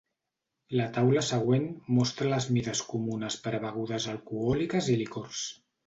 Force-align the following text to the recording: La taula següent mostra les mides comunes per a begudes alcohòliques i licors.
La 0.79 0.87
taula 0.95 1.23
següent 1.27 1.67
mostra 1.99 2.33
les 2.33 2.49
mides 2.57 2.83
comunes 2.95 3.39
per 3.47 3.57
a 3.59 3.63
begudes 3.69 4.11
alcohòliques 4.17 4.95
i 4.97 5.03
licors. 5.07 5.49